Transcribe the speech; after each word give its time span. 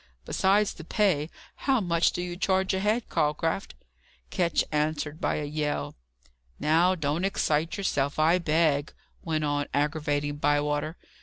Besides 0.25 0.73
the 0.73 0.83
pay! 0.83 1.29
How 1.57 1.79
much 1.79 2.11
do 2.11 2.23
you 2.23 2.35
charge 2.35 2.73
a 2.73 2.79
head, 2.79 3.07
Calcraft?" 3.07 3.75
Ketch 4.31 4.63
answered 4.71 5.21
by 5.21 5.35
a 5.35 5.43
yell. 5.45 5.95
"Now, 6.59 6.95
don't 6.95 7.23
excite 7.23 7.77
yourself, 7.77 8.17
I 8.17 8.39
beg," 8.39 8.93
went 9.23 9.43
on 9.43 9.67
aggravating 9.75 10.37
Bywater. 10.37 10.97